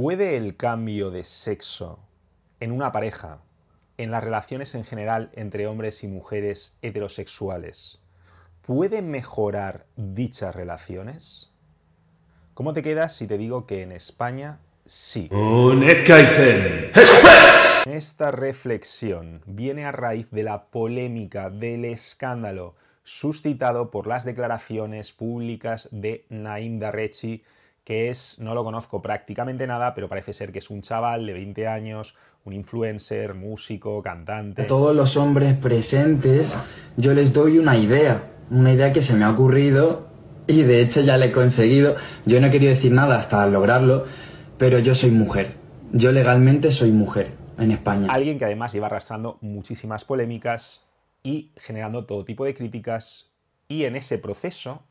[0.00, 1.98] ¿Puede el cambio de sexo
[2.58, 3.42] en una pareja,
[3.98, 8.00] en las relaciones en general entre hombres y mujeres heterosexuales,
[8.62, 11.52] puede mejorar dichas relaciones?
[12.54, 15.28] ¿Cómo te quedas si te digo que en España sí?
[17.84, 25.90] Esta reflexión viene a raíz de la polémica, del escándalo suscitado por las declaraciones públicas
[25.92, 27.44] de Naim Darrechi,
[27.90, 31.32] que es, no lo conozco prácticamente nada, pero parece ser que es un chaval de
[31.32, 34.62] 20 años, un influencer, músico, cantante.
[34.62, 36.54] A todos los hombres presentes
[36.96, 40.06] yo les doy una idea, una idea que se me ha ocurrido
[40.46, 41.96] y de hecho ya la he conseguido.
[42.26, 44.04] Yo no he querido decir nada hasta lograrlo,
[44.56, 45.56] pero yo soy mujer.
[45.92, 48.06] Yo legalmente soy mujer en España.
[48.08, 50.84] Alguien que además lleva arrastrando muchísimas polémicas
[51.24, 53.32] y generando todo tipo de críticas
[53.66, 54.84] y en ese proceso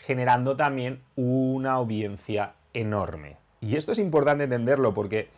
[0.00, 3.36] generando también una audiencia enorme.
[3.60, 5.28] Y esto es importante entenderlo porque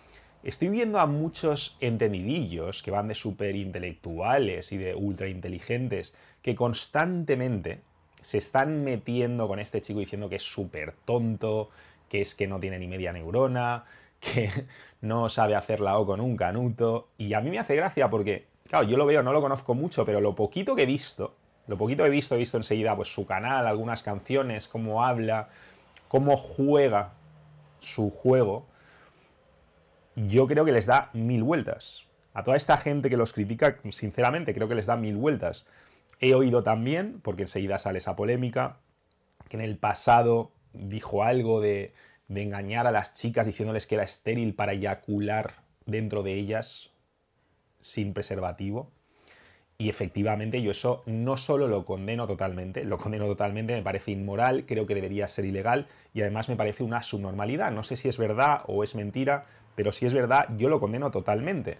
[0.44, 6.54] estoy viendo a muchos entendidillos que van de súper intelectuales y de ultra inteligentes que
[6.54, 7.80] constantemente
[8.20, 11.70] se están metiendo con este chico diciendo que es súper tonto,
[12.08, 13.84] que es que no tiene ni media neurona,
[14.20, 14.48] que
[15.00, 17.08] no sabe hacer la O con un canuto.
[17.18, 20.04] Y a mí me hace gracia porque, claro, yo lo veo, no lo conozco mucho,
[20.06, 21.34] pero lo poquito que he visto,
[21.66, 25.48] lo poquito he visto, he visto enseguida pues su canal, algunas canciones, cómo habla,
[26.08, 27.12] cómo juega
[27.78, 28.66] su juego,
[30.16, 32.06] yo creo que les da mil vueltas.
[32.34, 35.66] A toda esta gente que los critica, sinceramente, creo que les da mil vueltas.
[36.20, 38.78] He oído también, porque enseguida sale esa polémica,
[39.48, 41.92] que en el pasado dijo algo de,
[42.28, 45.52] de engañar a las chicas diciéndoles que era estéril para eyacular
[45.84, 46.92] dentro de ellas
[47.80, 48.90] sin preservativo.
[49.78, 54.64] Y efectivamente yo eso no solo lo condeno totalmente, lo condeno totalmente, me parece inmoral,
[54.66, 57.72] creo que debería ser ilegal y además me parece una subnormalidad.
[57.72, 61.10] No sé si es verdad o es mentira, pero si es verdad yo lo condeno
[61.10, 61.78] totalmente.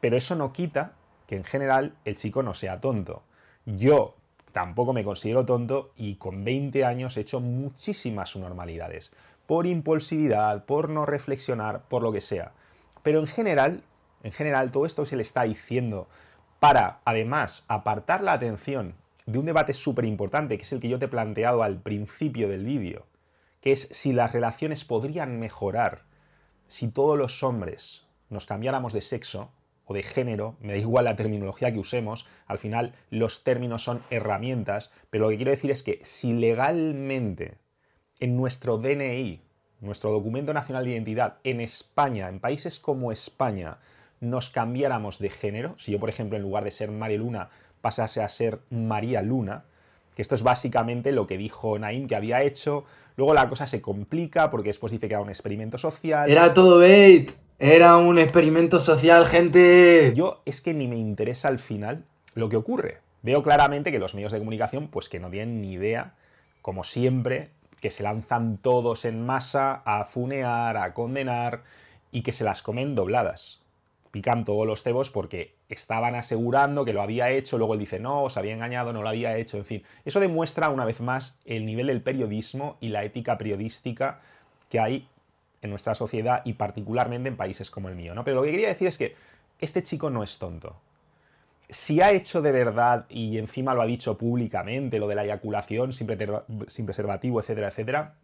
[0.00, 0.94] Pero eso no quita
[1.28, 3.22] que en general el chico no sea tonto.
[3.66, 4.16] Yo
[4.50, 9.14] tampoco me considero tonto y con 20 años he hecho muchísimas subnormalidades.
[9.46, 12.52] Por impulsividad, por no reflexionar, por lo que sea.
[13.02, 13.82] Pero en general,
[14.22, 16.08] en general todo esto se le está diciendo
[16.62, 18.94] para, además, apartar la atención
[19.26, 22.48] de un debate súper importante, que es el que yo te he planteado al principio
[22.48, 23.04] del vídeo,
[23.60, 26.04] que es si las relaciones podrían mejorar
[26.68, 29.50] si todos los hombres nos cambiáramos de sexo
[29.86, 34.00] o de género, me da igual la terminología que usemos, al final los términos son
[34.10, 37.58] herramientas, pero lo que quiero decir es que si legalmente
[38.20, 39.42] en nuestro DNI,
[39.80, 43.78] nuestro documento nacional de identidad, en España, en países como España,
[44.22, 47.50] nos cambiáramos de género, si yo por ejemplo en lugar de ser María Luna
[47.80, 49.64] pasase a ser María Luna,
[50.14, 52.84] que esto es básicamente lo que dijo Naim que había hecho,
[53.16, 56.30] luego la cosa se complica porque después dice que era un experimento social.
[56.30, 60.12] Era todo bait, era un experimento social, gente.
[60.14, 62.04] Yo es que ni me interesa al final
[62.34, 63.00] lo que ocurre.
[63.22, 66.14] Veo claramente que los medios de comunicación pues que no tienen ni idea,
[66.60, 67.50] como siempre,
[67.80, 71.64] que se lanzan todos en masa a funear, a condenar
[72.12, 73.61] y que se las comen dobladas
[74.12, 78.22] pican todos los cebos porque estaban asegurando que lo había hecho, luego él dice no,
[78.22, 79.82] os había engañado, no lo había hecho, en fin.
[80.04, 84.20] Eso demuestra una vez más el nivel del periodismo y la ética periodística
[84.68, 85.08] que hay
[85.62, 88.14] en nuestra sociedad y particularmente en países como el mío.
[88.14, 88.22] ¿no?
[88.22, 89.16] Pero lo que quería decir es que
[89.60, 90.76] este chico no es tonto.
[91.70, 95.94] Si ha hecho de verdad y encima lo ha dicho públicamente, lo de la eyaculación
[95.94, 96.06] sin,
[96.66, 98.14] sin preservativo, etcétera, etcétera,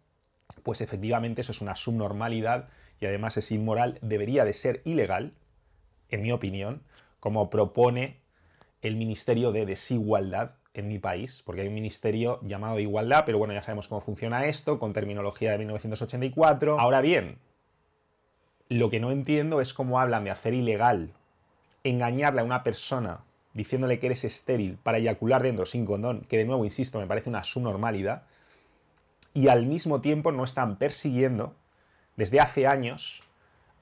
[0.63, 2.69] pues efectivamente eso es una subnormalidad
[3.01, 5.33] y además es inmoral, debería de ser ilegal,
[6.11, 6.83] en mi opinión,
[7.21, 8.21] como propone
[8.83, 13.53] el Ministerio de Desigualdad en mi país, porque hay un ministerio llamado Igualdad, pero bueno,
[13.55, 16.79] ya sabemos cómo funciona esto, con terminología de 1984.
[16.79, 17.39] Ahora bien,
[18.69, 21.13] lo que no entiendo es cómo hablan de hacer ilegal
[21.85, 23.21] engañarle a una persona
[23.55, 27.31] diciéndole que eres estéril para eyacular dentro sin condón, que de nuevo, insisto, me parece
[27.31, 28.23] una subnormalidad,
[29.35, 31.55] y al mismo tiempo no están persiguiendo
[32.17, 33.23] desde hace años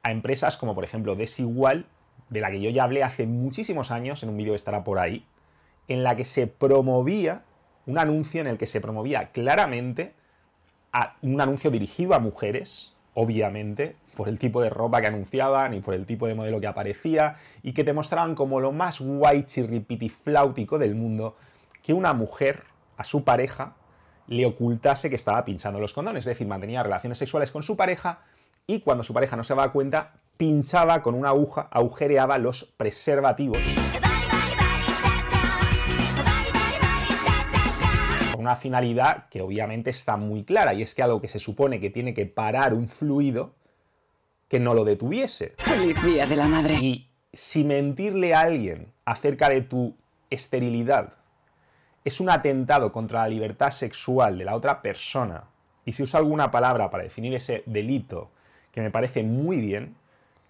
[0.02, 1.86] a empresas como por ejemplo Desigual
[2.28, 4.98] de la que yo ya hablé hace muchísimos años, en un vídeo que estará por
[4.98, 5.26] ahí,
[5.88, 7.44] en la que se promovía,
[7.86, 10.14] un anuncio en el que se promovía claramente
[11.22, 15.94] un anuncio dirigido a mujeres, obviamente, por el tipo de ropa que anunciaban y por
[15.94, 20.78] el tipo de modelo que aparecía, y que te mostraban como lo más guay, chirripitifláutico
[20.78, 21.36] del mundo,
[21.82, 22.62] que una mujer
[22.96, 23.74] a su pareja
[24.26, 28.20] le ocultase que estaba pinchando los condones, es decir, mantenía relaciones sexuales con su pareja
[28.66, 33.58] y cuando su pareja no se daba cuenta, pinchaba con una aguja, agujereaba los preservativos.
[38.32, 41.80] Con una finalidad que obviamente está muy clara, y es que algo que se supone
[41.80, 43.54] que tiene que parar un fluido,
[44.48, 45.54] que no lo detuviese.
[45.58, 46.74] ¡Feliz Día de la Madre!
[46.74, 49.96] Y si mentirle a alguien acerca de tu
[50.30, 51.14] esterilidad
[52.04, 55.44] es un atentado contra la libertad sexual de la otra persona,
[55.84, 58.30] y si uso alguna palabra para definir ese delito
[58.70, 59.96] que me parece muy bien,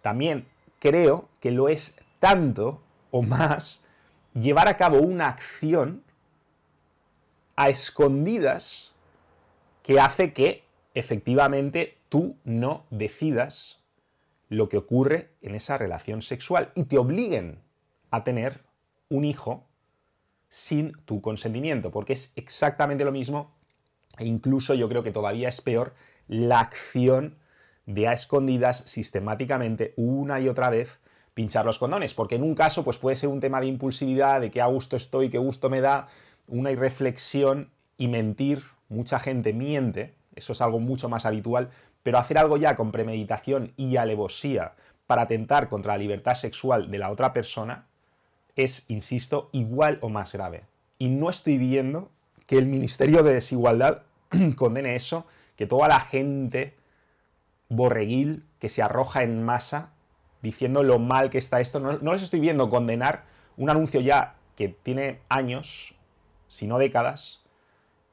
[0.06, 0.46] también
[0.78, 2.80] creo que lo es tanto
[3.10, 3.82] o más
[4.34, 6.04] llevar a cabo una acción
[7.56, 8.94] a escondidas
[9.82, 10.62] que hace que
[10.94, 13.80] efectivamente tú no decidas
[14.48, 17.58] lo que ocurre en esa relación sexual y te obliguen
[18.12, 18.60] a tener
[19.08, 19.64] un hijo
[20.48, 23.50] sin tu consentimiento, porque es exactamente lo mismo
[24.18, 25.94] e incluso yo creo que todavía es peor
[26.28, 27.36] la acción
[27.86, 31.00] de a escondidas sistemáticamente una y otra vez
[31.34, 34.50] pinchar los condones, porque en un caso pues puede ser un tema de impulsividad, de
[34.50, 36.08] qué a gusto estoy, qué gusto me da,
[36.48, 41.70] una irreflexión y mentir, mucha gente miente, eso es algo mucho más habitual,
[42.02, 44.74] pero hacer algo ya con premeditación y alevosía
[45.06, 47.86] para atentar contra la libertad sexual de la otra persona
[48.54, 50.64] es, insisto, igual o más grave.
[50.98, 52.10] Y no estoy viendo
[52.46, 54.02] que el Ministerio de Desigualdad
[54.56, 56.75] condene eso, que toda la gente
[57.68, 59.90] borreguil que se arroja en masa
[60.42, 63.24] diciendo lo mal que está esto, no, no les estoy viendo condenar
[63.56, 65.94] un anuncio ya que tiene años,
[66.48, 67.42] si no décadas,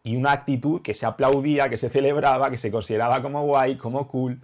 [0.03, 4.07] y una actitud que se aplaudía, que se celebraba, que se consideraba como guay, como
[4.07, 4.41] cool.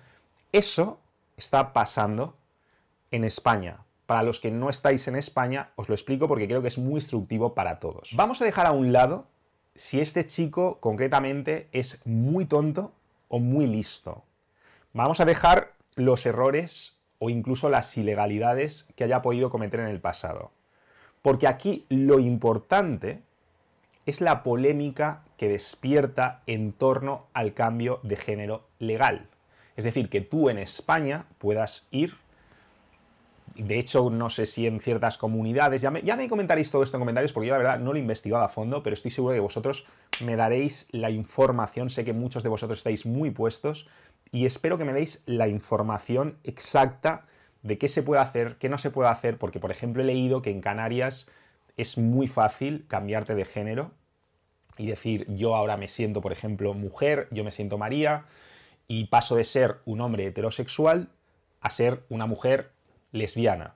[0.51, 0.99] Eso
[1.35, 2.37] está pasando
[3.11, 3.83] en España.
[4.05, 6.95] Para los que no estáis en España, os lo explico porque creo que es muy
[6.95, 8.13] instructivo para todos.
[8.15, 9.27] Vamos a dejar a un lado
[9.75, 12.93] si este chico concretamente es muy tonto
[13.27, 14.23] o muy listo.
[14.93, 20.01] Vamos a dejar los errores o incluso las ilegalidades que haya podido cometer en el
[20.01, 20.51] pasado.
[21.21, 23.21] Porque aquí lo importante
[24.07, 29.27] es la polémica que despierta en torno al cambio de género legal.
[29.75, 32.15] Es decir, que tú en España puedas ir,
[33.55, 36.97] de hecho no sé si en ciertas comunidades, ya me, ya me comentaréis todo esto
[36.97, 39.35] en comentarios porque yo la verdad no lo he investigado a fondo, pero estoy seguro
[39.35, 39.85] que vosotros
[40.25, 43.87] me daréis la información, sé que muchos de vosotros estáis muy puestos
[44.31, 47.25] y espero que me deis la información exacta
[47.63, 50.41] de qué se puede hacer, qué no se puede hacer, porque por ejemplo he leído
[50.41, 51.29] que en Canarias
[51.77, 53.91] es muy fácil cambiarte de género
[54.77, 58.25] y decir yo ahora me siento, por ejemplo, mujer, yo me siento María,
[58.87, 61.09] y paso de ser un hombre heterosexual
[61.61, 62.71] a ser una mujer
[63.11, 63.75] lesbiana.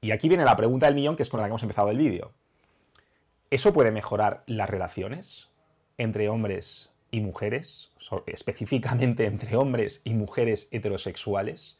[0.00, 1.98] Y aquí viene la pregunta del millón, que es con la que hemos empezado el
[1.98, 2.32] vídeo.
[3.50, 5.50] ¿Eso puede mejorar las relaciones
[5.96, 7.90] entre hombres y mujeres,
[8.26, 11.78] específicamente entre hombres y mujeres heterosexuales?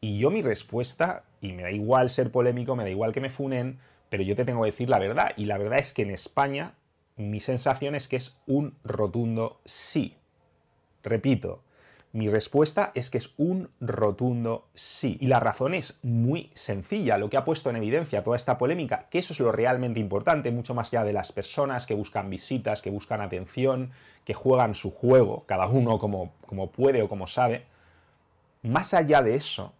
[0.00, 3.30] Y yo mi respuesta, y me da igual ser polémico, me da igual que me
[3.30, 3.78] funen,
[4.08, 6.74] pero yo te tengo que decir la verdad, y la verdad es que en España
[7.16, 10.16] mi sensación es que es un rotundo sí.
[11.02, 11.62] Repito,
[12.12, 15.16] mi respuesta es que es un rotundo sí.
[15.20, 19.06] Y la razón es muy sencilla, lo que ha puesto en evidencia toda esta polémica,
[19.10, 22.82] que eso es lo realmente importante, mucho más allá de las personas que buscan visitas,
[22.82, 23.92] que buscan atención,
[24.24, 27.66] que juegan su juego, cada uno como, como puede o como sabe.
[28.62, 29.72] Más allá de eso,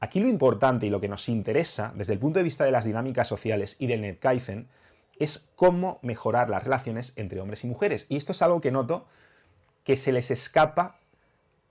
[0.00, 2.86] aquí lo importante y lo que nos interesa, desde el punto de vista de las
[2.86, 4.66] dinámicas sociales y del Netkaizen,
[5.18, 8.06] es cómo mejorar las relaciones entre hombres y mujeres.
[8.08, 9.06] Y esto es algo que noto
[9.84, 10.99] que se les escapa,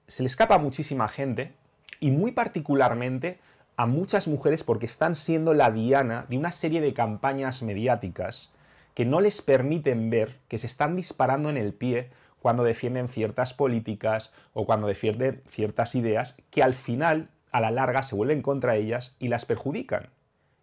[0.10, 1.54] se les escapa a muchísima gente
[2.00, 3.40] y muy particularmente
[3.78, 8.52] a muchas mujeres porque están siendo la diana de una serie de campañas mediáticas
[8.96, 12.10] que no les permiten ver que se están disparando en el pie
[12.42, 18.04] cuando defienden ciertas políticas o cuando defienden ciertas ideas que al final, a la larga,
[18.04, 20.10] se vuelven contra ellas y las perjudican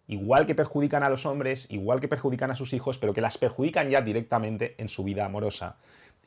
[0.07, 3.37] igual que perjudican a los hombres, igual que perjudican a sus hijos, pero que las
[3.37, 5.75] perjudican ya directamente en su vida amorosa.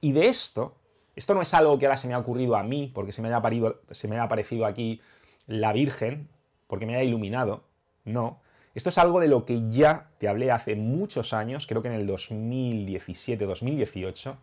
[0.00, 0.76] Y de esto,
[1.16, 3.28] esto no es algo que ahora se me ha ocurrido a mí, porque se me
[3.28, 3.38] haya,
[4.22, 5.00] aparecido aquí
[5.46, 6.28] la Virgen,
[6.66, 7.64] porque me haya iluminado,
[8.04, 8.40] no.
[8.74, 11.94] Esto es algo de lo que ya te hablé hace muchos años, creo que en
[11.94, 14.36] el 2017-2018,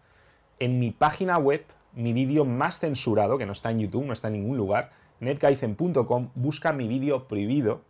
[0.59, 4.27] en mi página web, mi vídeo más censurado, que no está en YouTube, no está
[4.27, 7.81] en ningún lugar, netkaizen.com, busca mi vídeo prohibido,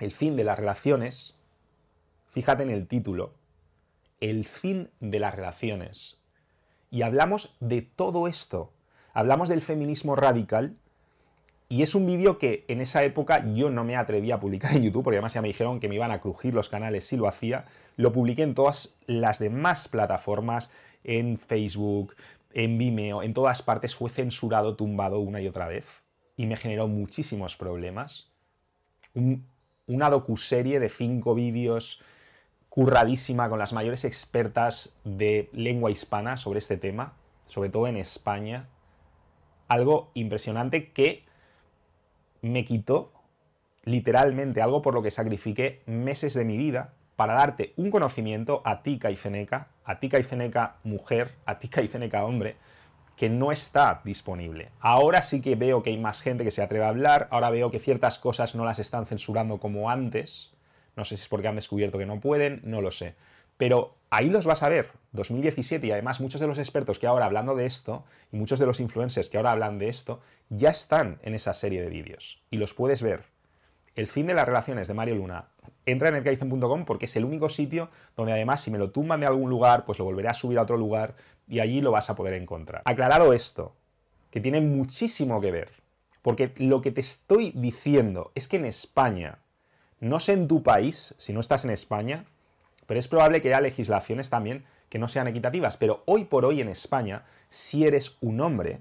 [0.00, 1.38] el fin de las relaciones,
[2.28, 3.32] fíjate en el título,
[4.20, 6.19] el fin de las relaciones.
[6.90, 8.72] Y hablamos de todo esto.
[9.12, 10.76] Hablamos del feminismo radical.
[11.68, 14.82] Y es un vídeo que en esa época yo no me atreví a publicar en
[14.82, 17.28] YouTube, porque además ya me dijeron que me iban a crujir los canales si lo
[17.28, 17.66] hacía.
[17.96, 20.72] Lo publiqué en todas las demás plataformas,
[21.04, 22.16] en Facebook,
[22.52, 23.94] en Vimeo, en todas partes.
[23.94, 26.02] Fue censurado, tumbado una y otra vez.
[26.36, 28.28] Y me generó muchísimos problemas.
[29.14, 29.46] Un,
[29.86, 32.00] una docuserie de cinco vídeos
[32.70, 38.68] curradísima con las mayores expertas de lengua hispana sobre este tema, sobre todo en España.
[39.68, 41.24] Algo impresionante que
[42.42, 43.12] me quitó
[43.82, 48.82] literalmente algo por lo que sacrifiqué meses de mi vida para darte un conocimiento a
[48.82, 52.56] ti, Caiceneca, a ti, Caiceneca mujer, a ti, Caiceneca hombre,
[53.16, 54.70] que no está disponible.
[54.80, 57.70] Ahora sí que veo que hay más gente que se atreve a hablar, ahora veo
[57.70, 60.54] que ciertas cosas no las están censurando como antes,
[61.00, 63.14] no sé si es porque han descubierto que no pueden, no lo sé.
[63.56, 67.24] Pero ahí los vas a ver, 2017, y además muchos de los expertos que ahora
[67.24, 71.18] hablando de esto, y muchos de los influencers que ahora hablan de esto, ya están
[71.22, 72.42] en esa serie de vídeos.
[72.50, 73.24] Y los puedes ver.
[73.96, 75.48] El fin de las relaciones de Mario Luna.
[75.84, 79.26] Entra en elkaizen.com porque es el único sitio donde además si me lo tumban de
[79.26, 81.16] algún lugar, pues lo volveré a subir a otro lugar
[81.48, 82.82] y allí lo vas a poder encontrar.
[82.84, 83.74] Aclarado esto,
[84.30, 85.70] que tiene muchísimo que ver,
[86.22, 89.38] porque lo que te estoy diciendo es que en España,
[90.00, 92.24] no sé en tu país, si no estás en España,
[92.86, 95.76] pero es probable que haya legislaciones también que no sean equitativas.
[95.76, 98.80] Pero hoy por hoy en España, si eres un hombre,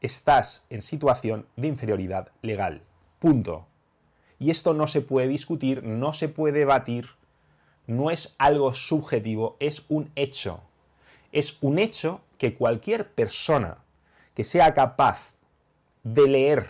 [0.00, 2.82] estás en situación de inferioridad legal.
[3.18, 3.66] Punto.
[4.38, 7.08] Y esto no se puede discutir, no se puede debatir,
[7.86, 10.60] no es algo subjetivo, es un hecho.
[11.32, 13.78] Es un hecho que cualquier persona
[14.34, 15.38] que sea capaz
[16.02, 16.66] de leer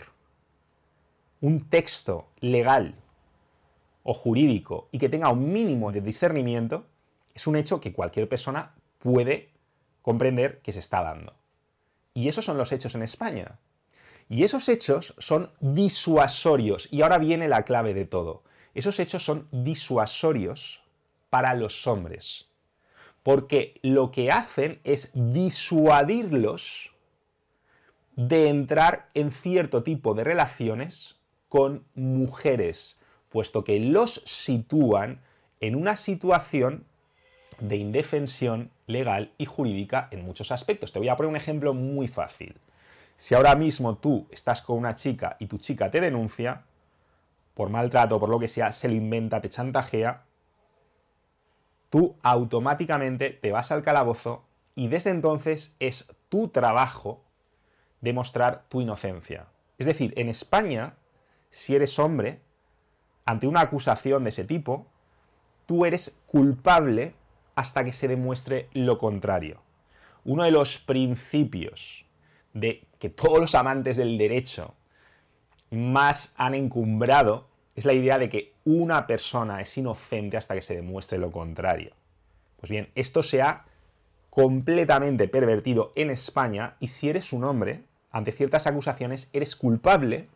[1.41, 2.95] un texto legal
[4.05, 6.87] o jurídico y que tenga un mínimo de discernimiento,
[7.35, 9.51] es un hecho que cualquier persona puede
[10.03, 11.35] comprender que se está dando.
[12.13, 13.59] Y esos son los hechos en España.
[14.29, 16.89] Y esos hechos son disuasorios.
[16.93, 18.45] Y ahora viene la clave de todo.
[18.75, 20.85] Esos hechos son disuasorios
[21.31, 22.49] para los hombres.
[23.23, 26.95] Porque lo que hacen es disuadirlos
[28.17, 31.19] de entrar en cierto tipo de relaciones
[31.49, 33.01] con mujeres
[33.35, 35.21] puesto que los sitúan
[35.59, 36.85] en una situación
[37.59, 40.93] de indefensión legal y jurídica en muchos aspectos.
[40.93, 42.55] Te voy a poner un ejemplo muy fácil.
[43.17, 46.63] Si ahora mismo tú estás con una chica y tu chica te denuncia,
[47.55, 50.23] por maltrato, por lo que sea, se lo inventa, te chantajea,
[51.91, 54.45] tú automáticamente te vas al calabozo
[54.77, 57.25] y desde entonces es tu trabajo
[58.01, 59.49] demostrar tu inocencia.
[59.77, 60.95] Es decir, en España,
[61.51, 62.44] si eres hombre,
[63.27, 64.87] ante una acusación de ese tipo,
[65.67, 67.15] tú eres culpable
[67.55, 69.61] hasta que se demuestre lo contrario.
[70.25, 72.07] Uno de los principios
[72.53, 74.75] de que todos los amantes del derecho
[75.71, 80.77] más han encumbrado es la idea de que una persona es inocente hasta que se
[80.77, 81.93] demuestre lo contrario.
[82.59, 83.67] Pues bien, esto se ha
[84.31, 90.29] completamente pervertido en España y si eres un hombre, ante ciertas acusaciones, eres culpable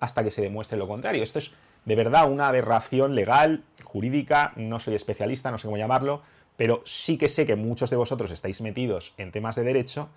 [0.00, 1.22] hasta que se demuestre lo contrario.
[1.22, 1.52] Esto es
[1.84, 6.22] de verdad una aberración legal, jurídica, no soy especialista, no sé cómo llamarlo,
[6.56, 10.08] pero sí que sé que muchos de vosotros estáis metidos en temas de derecho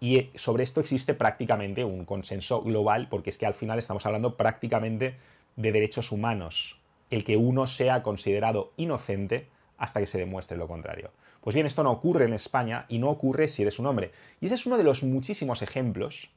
[0.00, 4.36] y sobre esto existe prácticamente un consenso global, porque es que al final estamos hablando
[4.36, 5.16] prácticamente
[5.56, 11.10] de derechos humanos, el que uno sea considerado inocente hasta que se demuestre lo contrario.
[11.40, 14.12] Pues bien, esto no ocurre en España y no ocurre si eres un hombre.
[14.40, 16.30] Y ese es uno de los muchísimos ejemplos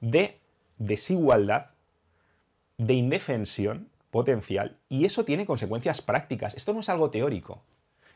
[0.00, 0.38] de
[0.78, 1.72] desigualdad
[2.78, 6.54] de indefensión potencial y eso tiene consecuencias prácticas.
[6.54, 7.62] Esto no es algo teórico.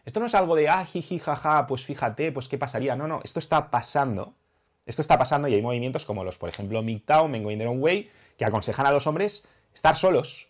[0.04, 2.96] Esto no es algo de, ah, jiji, jaja, pues fíjate, pues qué pasaría.
[2.96, 4.34] No, no, esto está pasando.
[4.84, 7.80] Esto está pasando y hay movimientos como los, por ejemplo, MGTOW, Men Going Their Own
[7.80, 10.48] Way, que aconsejan a los hombres estar solos,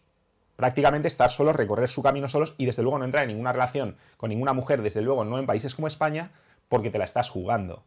[0.57, 3.97] prácticamente estar solos, recorrer su camino solos y desde luego no entrar en ninguna relación
[4.17, 6.33] con ninguna mujer, desde luego no en países como España,
[6.69, 7.85] porque te la estás jugando.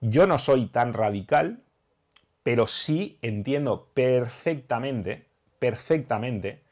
[0.00, 1.64] Yo no soy tan radical,
[2.46, 5.26] pero sí entiendo perfectamente,
[5.58, 6.62] perfectamente,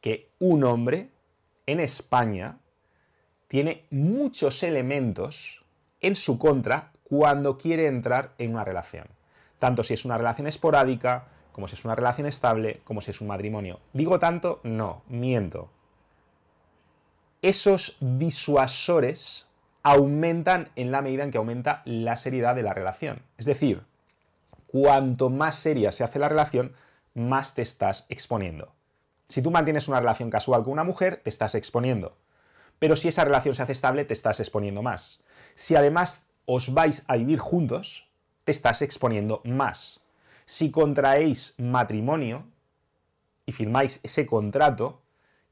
[0.00, 1.10] que un hombre
[1.66, 2.58] en España
[3.46, 5.62] tiene muchos elementos
[6.00, 9.08] en su contra cuando quiere entrar en una relación.
[9.58, 13.20] Tanto si es una relación esporádica, como si es una relación estable, como si es
[13.20, 13.78] un matrimonio.
[13.92, 15.68] Digo tanto, no, miento.
[17.42, 19.50] Esos disuasores
[19.82, 23.20] aumentan en la medida en que aumenta la seriedad de la relación.
[23.36, 23.82] Es decir,
[24.70, 26.74] cuanto más seria se hace la relación,
[27.14, 28.72] más te estás exponiendo.
[29.28, 32.16] Si tú mantienes una relación casual con una mujer, te estás exponiendo.
[32.78, 35.24] Pero si esa relación se hace estable, te estás exponiendo más.
[35.56, 38.08] Si además os vais a vivir juntos,
[38.44, 40.02] te estás exponiendo más.
[40.44, 42.46] Si contraéis matrimonio
[43.46, 45.02] y firmáis ese contrato,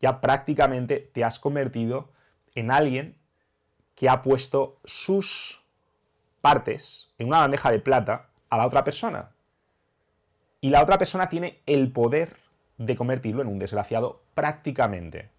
[0.00, 2.12] ya prácticamente te has convertido
[2.54, 3.18] en alguien
[3.96, 5.64] que ha puesto sus
[6.40, 9.30] partes en una bandeja de plata a la otra persona.
[10.60, 12.36] Y la otra persona tiene el poder
[12.78, 15.30] de convertirlo en un desgraciado prácticamente.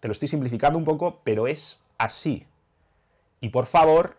[0.00, 2.46] Te lo estoy simplificando un poco, pero es así.
[3.40, 4.16] Y por favor,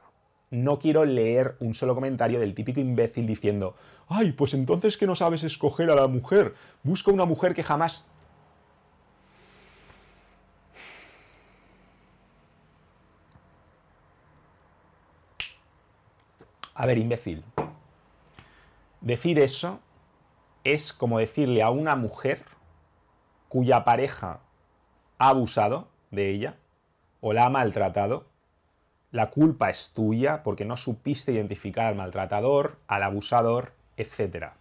[0.50, 3.76] no quiero leer un solo comentario del típico imbécil diciendo,
[4.08, 8.06] ay, pues entonces que no sabes escoger a la mujer, busca una mujer que jamás...
[16.74, 17.44] A ver, imbécil.
[19.02, 19.80] Decir eso
[20.64, 22.44] es como decirle a una mujer
[23.48, 24.42] cuya pareja
[25.18, 26.58] ha abusado de ella
[27.22, 28.28] o la ha maltratado,
[29.12, 34.54] la culpa es tuya porque no supiste identificar al maltratador, al abusador, etc.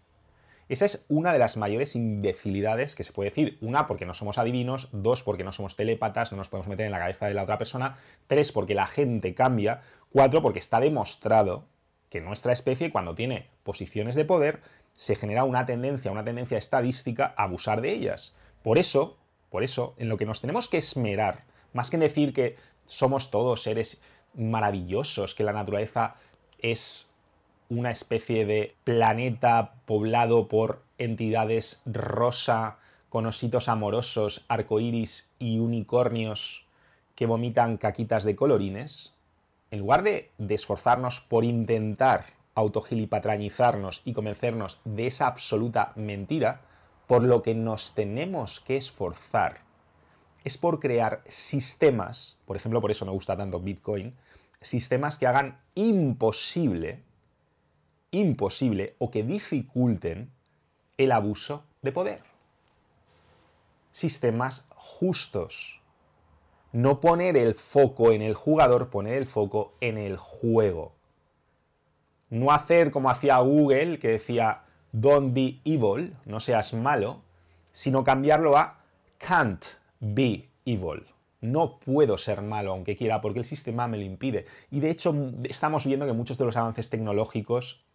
[0.69, 3.59] Esa es una de las mayores imbecilidades que se puede decir.
[3.61, 4.89] Una, porque no somos adivinos.
[4.93, 7.59] Dos, porque no somos telépatas, no nos podemos meter en la cabeza de la otra
[7.59, 7.97] persona.
[8.27, 9.83] Tres, porque la gente cambia.
[10.11, 11.67] Cuatro, porque está demostrado
[12.11, 14.61] que nuestra especie, cuando tiene posiciones de poder,
[14.93, 18.35] se genera una tendencia, una tendencia estadística a abusar de ellas.
[18.63, 19.17] Por eso,
[19.51, 23.31] por eso, en lo que nos tenemos que esmerar, más que en decir que somos
[23.31, 24.01] todos seres
[24.35, 26.15] maravillosos, que la naturaleza
[26.59, 27.09] es
[27.69, 36.67] una especie de planeta poblado por entidades rosa, con ositos amorosos, arcoíris y unicornios
[37.15, 39.15] que vomitan caquitas de colorines,
[39.71, 46.63] en lugar de, esforzarnos por intentar autogilipatrañizarnos y convencernos de esa absoluta mentira,
[47.07, 49.69] por lo que nos tenemos que esforzar
[50.45, 54.17] es por crear sistemas, por ejemplo, por eso me gusta tanto Bitcoin,
[54.61, 57.03] sistemas que hagan imposible,
[58.11, 60.31] imposible o que dificulten
[60.97, 62.23] el abuso de poder.
[63.93, 65.78] Sistemas justos.
[66.73, 70.93] No poner el foco en el jugador, poner el foco en el juego.
[72.31, 77.23] No hacer como hacía Google, que decía don't be evil, no seas malo,
[77.73, 78.81] sino cambiarlo a
[79.19, 79.65] can't
[80.01, 81.07] be evil.
[81.41, 84.47] No puedo ser malo aunque quiera porque el sistema me lo impide.
[84.71, 87.87] Y de hecho estamos viendo que muchos de los avances tecnológicos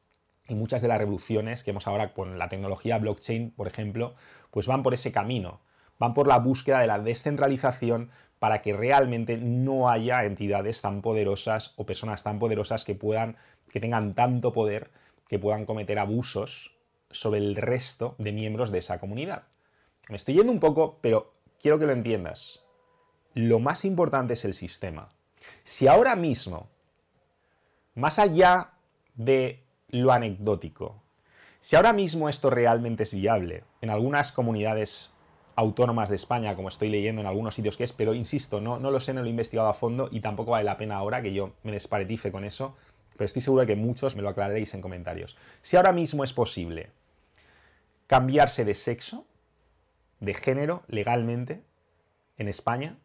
[0.48, 4.16] y muchas de las revoluciones que hemos ahora con la tecnología blockchain, por ejemplo,
[4.52, 5.62] pues van por ese camino.
[6.00, 8.10] Van por la búsqueda de la descentralización
[8.44, 13.38] para que realmente no haya entidades tan poderosas o personas tan poderosas que puedan
[13.72, 14.92] que tengan tanto poder
[15.30, 16.76] que puedan cometer abusos
[17.10, 19.44] sobre el resto de miembros de esa comunidad.
[20.10, 22.66] Me estoy yendo un poco, pero quiero que lo entiendas.
[23.34, 25.08] Lo más importante es el sistema.
[25.64, 26.68] Si ahora mismo,
[27.96, 28.72] más allá
[29.16, 31.02] de lo anecdótico,
[31.62, 35.13] si ahora mismo esto realmente es viable en algunas comunidades
[35.56, 38.92] autónomas de España, como estoy leyendo en algunos sitios que es, pero insisto, no, no
[38.92, 41.34] lo sé, no lo he investigado a fondo y tampoco vale la pena ahora que
[41.34, 42.76] yo me desparetice con eso,
[43.16, 45.38] pero estoy seguro de que muchos me lo aclararéis en comentarios.
[45.62, 46.90] Si ahora mismo es posible
[48.08, 49.26] cambiarse de sexo,
[50.20, 51.62] de género legalmente
[52.38, 52.98] en España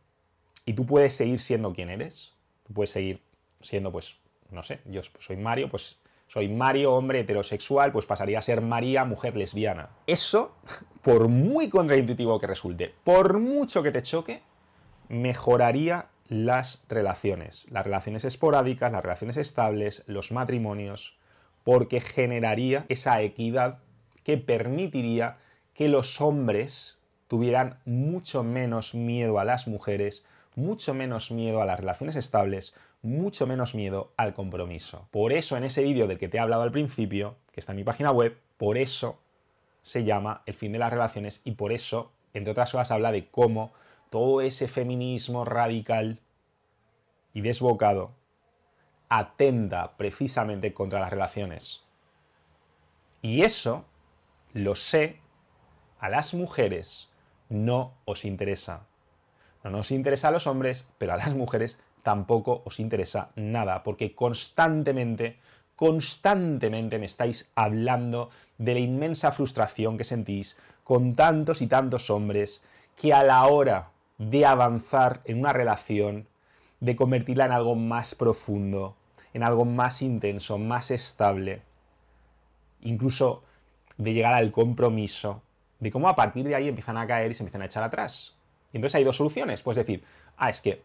[0.65, 2.35] y tú puedes seguir siendo quien eres.
[2.67, 3.23] Tú puedes seguir
[3.61, 8.43] siendo, pues, no sé, yo soy Mario, pues soy Mario, hombre heterosexual, pues pasaría a
[8.43, 9.89] ser María, mujer lesbiana.
[10.07, 10.55] Eso,
[11.03, 14.43] por muy contraintuitivo que resulte, por mucho que te choque,
[15.09, 17.67] mejoraría las relaciones.
[17.71, 21.19] Las relaciones esporádicas, las relaciones estables, los matrimonios,
[21.65, 23.79] porque generaría esa equidad
[24.23, 25.39] que permitiría
[25.73, 31.81] que los hombres tuvieran mucho menos miedo a las mujeres, mucho menos miedo a las
[31.81, 35.09] relaciones estables, mucho menos miedo al compromiso.
[35.11, 37.77] Por eso en ese vídeo del que te he hablado al principio, que está en
[37.77, 39.21] mi página web, por eso
[39.83, 43.29] se llama El fin de las relaciones y por eso, entre otras cosas, habla de
[43.29, 43.73] cómo
[44.11, 46.21] todo ese feminismo radical
[47.33, 48.15] y desbocado
[49.09, 51.83] atenta precisamente contra las relaciones.
[53.23, 53.85] Y eso
[54.53, 55.21] lo sé
[55.99, 57.11] a las mujeres
[57.49, 58.87] no os interesa.
[59.65, 64.15] No nos interesa a los hombres, pero a las mujeres tampoco os interesa nada, porque
[64.15, 65.37] constantemente,
[65.77, 72.65] constantemente me estáis hablando de la inmensa frustración que sentís con tantos y tantos hombres
[72.97, 76.27] que a la hora de avanzar en una relación,
[76.81, 78.97] de convertirla en algo más profundo,
[79.35, 81.61] en algo más intenso, más estable,
[82.81, 83.43] incluso
[83.99, 85.43] de llegar al compromiso,
[85.79, 88.35] de cómo a partir de ahí empiezan a caer y se empiezan a echar atrás.
[88.73, 89.61] Y entonces hay dos soluciones.
[89.61, 90.05] Puedes decir,
[90.39, 90.83] ah, es que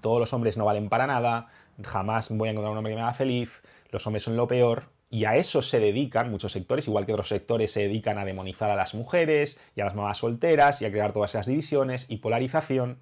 [0.00, 1.48] todos los hombres no valen para nada,
[1.82, 4.84] jamás voy a encontrar un hombre que me haga feliz, los hombres son lo peor,
[5.10, 8.70] y a eso se dedican muchos sectores, igual que otros sectores se dedican a demonizar
[8.70, 12.18] a las mujeres y a las mamás solteras y a crear todas esas divisiones y
[12.18, 12.98] polarización.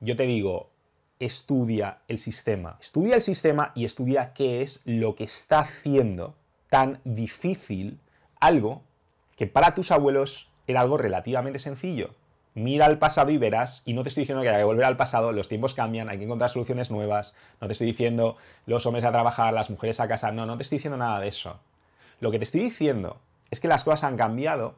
[0.00, 0.70] Yo te digo,
[1.18, 2.78] estudia el sistema.
[2.80, 6.34] Estudia el sistema y estudia qué es lo que está haciendo
[6.70, 8.00] tan difícil
[8.40, 8.82] algo
[9.36, 12.14] que para tus abuelos era algo relativamente sencillo.
[12.54, 14.96] Mira al pasado y verás, y no te estoy diciendo que hay que volver al
[14.96, 18.36] pasado, los tiempos cambian, hay que encontrar soluciones nuevas, no te estoy diciendo
[18.66, 21.26] los hombres a trabajar, las mujeres a casa, no, no te estoy diciendo nada de
[21.26, 21.58] eso.
[22.20, 23.18] Lo que te estoy diciendo
[23.50, 24.76] es que las cosas han cambiado,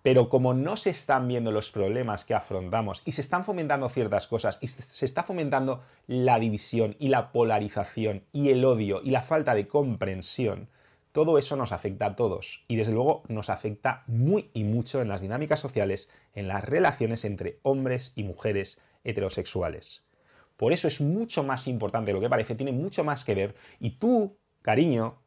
[0.00, 4.26] pero como no se están viendo los problemas que afrontamos y se están fomentando ciertas
[4.26, 9.20] cosas y se está fomentando la división y la polarización y el odio y la
[9.20, 10.68] falta de comprensión,
[11.14, 15.06] todo eso nos afecta a todos y desde luego nos afecta muy y mucho en
[15.06, 20.08] las dinámicas sociales, en las relaciones entre hombres y mujeres heterosexuales.
[20.56, 23.90] Por eso es mucho más importante lo que parece, tiene mucho más que ver y
[23.92, 25.20] tú, cariño,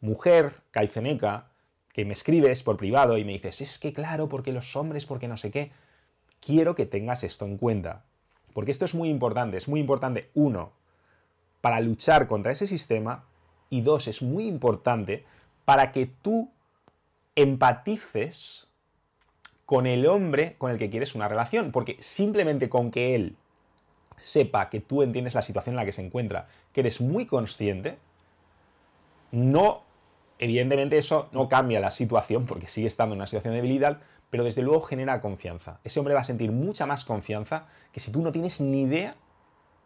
[0.00, 1.52] mujer, caifeneca,
[1.92, 5.28] que me escribes por privado y me dices, es que claro, porque los hombres, porque
[5.28, 5.70] no sé qué,
[6.40, 8.06] quiero que tengas esto en cuenta.
[8.54, 10.72] Porque esto es muy importante, es muy importante, uno,
[11.60, 13.28] para luchar contra ese sistema
[13.70, 15.24] y dos, es muy importante
[15.64, 16.50] para que tú
[17.36, 18.68] empatices
[19.66, 23.36] con el hombre con el que quieres una relación, porque simplemente con que él
[24.18, 27.98] sepa que tú entiendes la situación en la que se encuentra, que eres muy consciente,
[29.30, 29.82] no,
[30.38, 34.00] evidentemente eso no cambia la situación porque sigue estando en una situación de debilidad,
[34.30, 35.80] pero desde luego genera confianza.
[35.84, 39.14] Ese hombre va a sentir mucha más confianza que si tú no tienes ni idea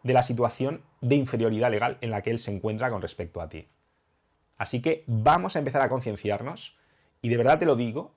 [0.03, 3.49] de la situación de inferioridad legal en la que él se encuentra con respecto a
[3.49, 3.67] ti.
[4.57, 6.77] Así que vamos a empezar a concienciarnos
[7.21, 8.13] y de verdad te lo digo,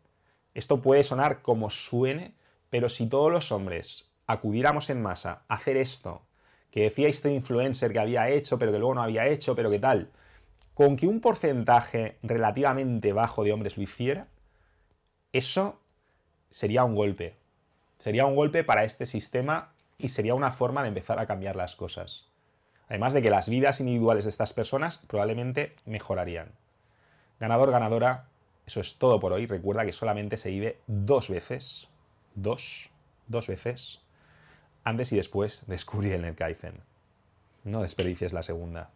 [0.55, 2.35] esto puede sonar como suene,
[2.71, 6.23] pero si todos los hombres acudiéramos en masa a hacer esto,
[6.71, 9.79] que decía este influencer que había hecho, pero que luego no había hecho, pero que
[9.79, 10.11] tal,
[10.75, 14.29] con que un porcentaje relativamente bajo de hombres lo hiciera,
[15.33, 15.81] eso
[16.51, 17.37] sería un golpe.
[17.99, 21.77] Sería un golpe para este sistema y sería una forma de empezar a cambiar las
[21.77, 22.27] cosas.
[22.89, 26.53] Además de que las vidas individuales de estas personas probablemente mejorarían.
[27.41, 28.29] Ganador, ganadora,
[28.67, 29.47] eso es todo por hoy.
[29.47, 31.89] Recuerda que solamente se vive dos veces,
[32.35, 32.91] dos,
[33.27, 34.01] dos veces,
[34.85, 36.81] antes y después de descubrir el NetKaizen.
[37.65, 38.91] No desperdicies la segunda.